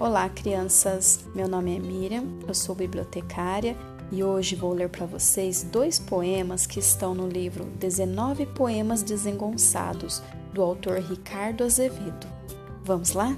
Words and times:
Olá, 0.00 0.30
crianças! 0.30 1.26
Meu 1.34 1.46
nome 1.46 1.76
é 1.76 1.78
Miriam, 1.78 2.24
eu 2.48 2.54
sou 2.54 2.74
bibliotecária 2.74 3.76
e 4.10 4.24
hoje 4.24 4.56
vou 4.56 4.72
ler 4.72 4.88
para 4.88 5.04
vocês 5.04 5.62
dois 5.62 5.98
poemas 5.98 6.66
que 6.66 6.80
estão 6.80 7.14
no 7.14 7.28
livro 7.28 7.66
19 7.78 8.46
Poemas 8.46 9.02
Desengonçados, 9.02 10.22
do 10.54 10.62
autor 10.62 11.00
Ricardo 11.00 11.64
Azevedo. 11.64 12.26
Vamos 12.82 13.12
lá? 13.12 13.36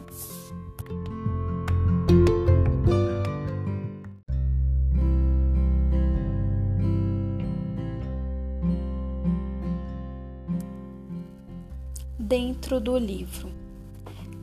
Dentro 12.17 12.79
do 12.79 12.97
livro. 12.97 13.51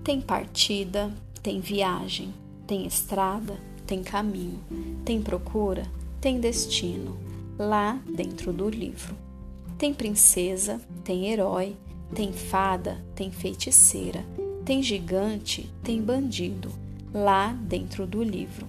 Tem 0.03 0.19
partida, 0.19 1.09
tem 1.41 1.59
viagem, 1.59 2.33
tem 2.67 2.85
estrada, 2.85 3.57
tem 3.87 4.03
caminho, 4.03 4.59
tem 5.05 5.21
procura, 5.21 5.83
tem 6.19 6.39
destino, 6.39 7.17
lá 7.57 7.99
dentro 8.13 8.51
do 8.51 8.69
livro. 8.69 9.15
Tem 9.77 9.93
princesa, 9.93 10.81
tem 11.03 11.29
herói, 11.29 11.75
tem 12.13 12.33
fada, 12.33 13.03
tem 13.15 13.31
feiticeira, 13.31 14.25
tem 14.65 14.83
gigante, 14.83 15.71
tem 15.83 16.01
bandido, 16.01 16.69
lá 17.13 17.53
dentro 17.53 18.05
do 18.05 18.21
livro. 18.21 18.67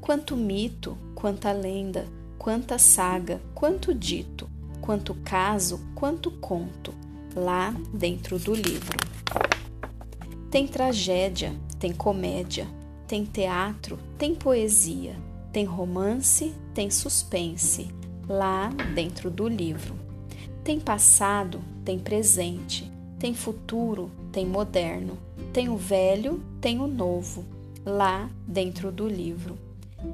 Quanto 0.00 0.36
mito, 0.36 0.96
quanta 1.14 1.50
lenda, 1.50 2.06
quanta 2.38 2.78
saga, 2.78 3.40
quanto 3.54 3.92
dito, 3.92 4.48
quanto 4.80 5.14
caso, 5.24 5.80
quanto 5.94 6.30
conto, 6.30 6.94
lá 7.34 7.74
dentro 7.92 8.38
do 8.38 8.54
livro. 8.54 8.98
Tem 10.50 10.68
tragédia, 10.68 11.52
tem 11.84 11.92
comédia, 11.92 12.66
tem 13.06 13.26
teatro, 13.26 13.98
tem 14.16 14.34
poesia, 14.34 15.14
tem 15.52 15.66
romance, 15.66 16.54
tem 16.72 16.90
suspense, 16.90 17.90
lá 18.26 18.70
dentro 18.94 19.30
do 19.30 19.46
livro. 19.46 19.94
Tem 20.64 20.80
passado, 20.80 21.60
tem 21.84 21.98
presente, 21.98 22.90
tem 23.18 23.34
futuro, 23.34 24.10
tem 24.32 24.46
moderno, 24.46 25.18
tem 25.52 25.68
o 25.68 25.76
velho, 25.76 26.42
tem 26.58 26.80
o 26.80 26.86
novo, 26.86 27.44
lá 27.84 28.30
dentro 28.48 28.90
do 28.90 29.06
livro. 29.06 29.58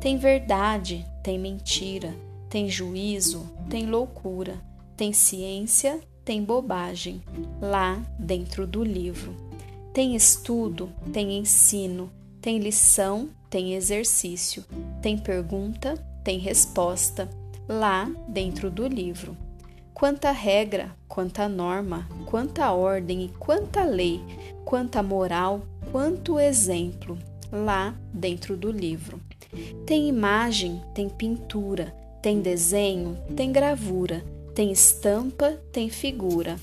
Tem 0.01 0.19
verdade, 0.19 1.07
tem 1.23 1.39
mentira, 1.39 2.13
tem 2.49 2.69
juízo, 2.69 3.49
tem 3.69 3.87
loucura, 3.87 4.61
tem 4.97 5.13
ciência, 5.13 6.01
tem 6.25 6.43
bobagem, 6.43 7.23
lá 7.63 8.03
dentro 8.19 8.67
do 8.67 8.83
livro. 8.83 9.50
Tem 9.93 10.15
estudo, 10.15 10.93
tem 11.13 11.37
ensino, 11.37 12.11
tem 12.41 12.59
lição, 12.59 13.29
tem 13.51 13.75
exercício, 13.75 14.65
tem 15.03 15.19
pergunta, 15.19 15.95
tem 16.23 16.39
resposta, 16.39 17.29
lá 17.69 18.09
dentro 18.29 18.71
do 18.71 18.87
livro. 18.87 19.37
Quanta 19.93 20.31
regra, 20.31 20.95
quanta 21.09 21.49
norma, 21.49 22.09
quanta 22.25 22.71
ordem 22.73 23.25
e 23.25 23.29
quanta 23.31 23.85
lei, 23.85 24.21
quanta 24.65 25.03
moral, 25.03 25.63
quanto 25.91 26.39
exemplo, 26.39 27.19
lá 27.51 27.95
dentro 28.15 28.57
do 28.57 28.71
livro. 28.71 29.21
Tem 29.85 30.09
imagem, 30.09 30.81
tem 30.95 31.09
pintura, 31.09 31.93
tem 32.23 32.41
desenho, 32.41 33.19
tem 33.37 33.51
gravura, 33.51 34.25
tem 34.55 34.71
estampa, 34.71 35.61
tem 35.73 35.91
figura, 35.91 36.57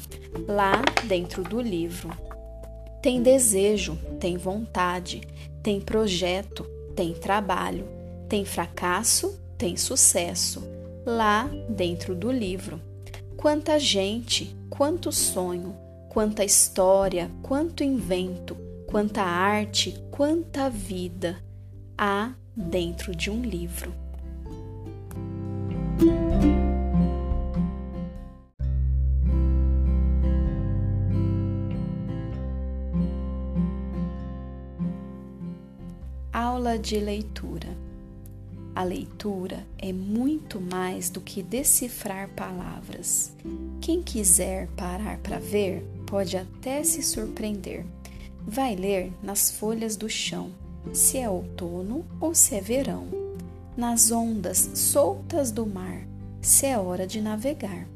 lá 0.48 0.81
dentro 1.05 1.44
do 1.44 1.59
livro. 1.59 2.27
Tem 3.08 3.22
desejo, 3.22 3.97
tem 4.19 4.36
vontade, 4.36 5.22
tem 5.63 5.80
projeto, 5.80 6.66
tem 6.94 7.14
trabalho, 7.14 7.88
tem 8.27 8.43
fracasso, 8.43 9.39
tem 9.58 9.77
sucesso, 9.77 10.61
lá 11.05 11.49
dentro 11.70 12.14
do 12.14 12.30
livro. 12.30 12.82
Quanta 13.37 13.80
gente, 13.80 14.54
quanto 14.70 15.09
sonho, 15.14 15.73
quanta 16.09 16.43
história, 16.43 17.32
quanto 17.42 17.82
invento, 17.82 18.58
quanta 18.86 19.21
arte, 19.21 19.98
quanta 20.11 20.70
vida 20.70 21.42
há 21.98 22.33
dentro 22.53 23.15
de 23.15 23.32
um 23.32 23.42
livro. 23.42 24.07
Aula 36.67 36.78
de 36.78 37.00
leitura. 37.00 37.78
A 38.76 38.83
leitura 38.83 39.66
é 39.78 39.94
muito 39.94 40.60
mais 40.60 41.10
do 41.10 41.22
que 41.22 41.42
decifrar 41.42 42.28
palavras. 42.32 43.32
Quem 43.80 44.04
quiser 44.04 44.67
parar 44.76 45.17
para 45.20 45.39
ver 45.39 45.82
pode 46.06 46.36
até 46.36 46.83
se 46.83 47.02
surpreender. 47.02 47.86
Vai 48.45 48.76
ler 48.76 49.14
nas 49.23 49.50
folhas 49.50 49.95
do 49.95 50.10
chão, 50.10 50.52
se 50.92 51.17
é 51.17 51.30
outono 51.30 52.06
ou 52.20 52.36
se 52.36 52.56
é 52.56 52.60
verão, 52.60 53.08
nas 53.77 54.11
ondas 54.11 54.70
soltas 54.73 55.52
do 55.52 55.66
mar, 55.66 56.02
se 56.42 56.66
é 56.66 56.77
hora 56.77 57.08
de 57.08 57.22
navegar, 57.22 57.88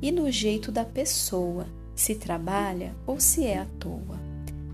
e 0.00 0.12
no 0.12 0.30
jeito 0.30 0.70
da 0.70 0.84
pessoa, 0.84 1.66
se 1.96 2.14
trabalha 2.14 2.94
ou 3.08 3.18
se 3.18 3.44
é 3.44 3.58
à 3.58 3.66
toa, 3.80 4.20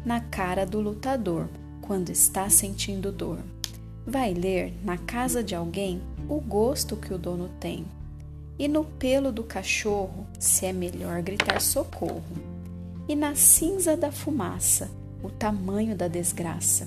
na 0.05 0.21
cara 0.21 0.67
do 0.67 0.79
lutador 0.79 1.49
quando 1.91 2.11
está 2.11 2.49
sentindo 2.49 3.11
dor. 3.11 3.41
Vai 4.07 4.33
ler 4.33 4.73
na 4.85 4.97
casa 4.97 5.43
de 5.43 5.57
alguém 5.57 6.01
o 6.29 6.41
gosto 6.41 6.95
que 6.95 7.13
o 7.13 7.19
dono 7.19 7.51
tem. 7.59 7.85
E 8.57 8.69
no 8.69 8.85
pelo 8.85 9.33
do 9.33 9.43
cachorro, 9.43 10.25
se 10.39 10.67
é 10.67 10.73
melhor 10.73 11.21
gritar 11.21 11.61
socorro. 11.61 12.23
E 13.09 13.17
na 13.17 13.35
cinza 13.35 13.97
da 13.97 14.13
fumaça, 14.13 14.89
o 15.21 15.31
tamanho 15.31 15.97
da 15.97 16.07
desgraça. 16.07 16.87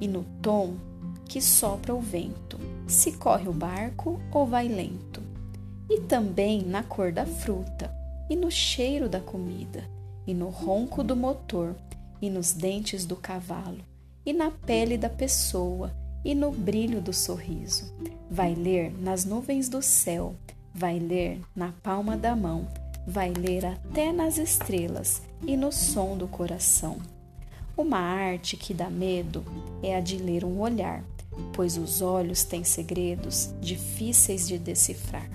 E 0.00 0.08
no 0.08 0.24
tom 0.40 0.76
que 1.26 1.42
sopra 1.42 1.94
o 1.94 2.00
vento, 2.00 2.58
se 2.86 3.12
corre 3.12 3.46
o 3.46 3.52
barco 3.52 4.18
ou 4.32 4.46
vai 4.46 4.68
lento. 4.68 5.20
E 5.86 6.00
também 6.00 6.62
na 6.62 6.82
cor 6.82 7.12
da 7.12 7.26
fruta, 7.26 7.94
e 8.30 8.34
no 8.34 8.50
cheiro 8.50 9.06
da 9.06 9.20
comida, 9.20 9.84
e 10.26 10.32
no 10.32 10.48
ronco 10.48 11.04
do 11.04 11.14
motor, 11.14 11.76
e 12.22 12.30
nos 12.30 12.52
dentes 12.54 13.04
do 13.04 13.16
cavalo, 13.16 13.89
e 14.30 14.32
na 14.32 14.48
pele 14.48 14.96
da 14.96 15.10
pessoa 15.10 15.92
e 16.24 16.36
no 16.36 16.52
brilho 16.52 17.00
do 17.00 17.12
sorriso. 17.12 17.92
Vai 18.30 18.54
ler 18.54 18.92
nas 18.96 19.24
nuvens 19.24 19.68
do 19.68 19.82
céu, 19.82 20.36
vai 20.72 21.00
ler 21.00 21.40
na 21.52 21.72
palma 21.82 22.16
da 22.16 22.36
mão, 22.36 22.68
vai 23.04 23.32
ler 23.32 23.66
até 23.66 24.12
nas 24.12 24.38
estrelas 24.38 25.20
e 25.44 25.56
no 25.56 25.72
som 25.72 26.16
do 26.16 26.28
coração. 26.28 26.98
Uma 27.76 27.98
arte 27.98 28.56
que 28.56 28.72
dá 28.72 28.88
medo 28.88 29.44
é 29.82 29.96
a 29.96 30.00
de 30.00 30.16
ler 30.16 30.44
um 30.44 30.60
olhar, 30.60 31.02
pois 31.52 31.76
os 31.76 32.00
olhos 32.00 32.44
têm 32.44 32.62
segredos 32.62 33.52
difíceis 33.60 34.46
de 34.46 34.58
decifrar. 34.58 35.28